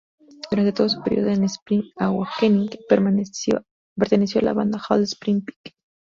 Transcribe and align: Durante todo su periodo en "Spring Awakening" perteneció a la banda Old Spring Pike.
Durante 0.49 0.71
todo 0.73 0.89
su 0.89 0.99
periodo 1.03 1.29
en 1.29 1.43
"Spring 1.43 1.91
Awakening" 1.97 2.71
perteneció 2.89 4.41
a 4.41 4.43
la 4.43 4.53
banda 4.53 4.81
Old 4.89 5.03
Spring 5.03 5.45
Pike. 5.45 5.75